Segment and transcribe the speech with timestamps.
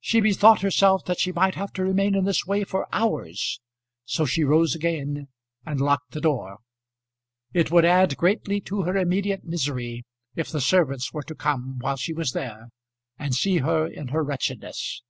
[0.00, 3.60] She bethought herself that she might have to remain in this way for hours,
[4.04, 5.28] so she rose again
[5.64, 6.58] and locked the door.
[7.54, 10.04] It would add greatly to her immediate misery
[10.34, 12.70] if the servants were to come while she was there,
[13.16, 15.04] and see her in her wretchedness.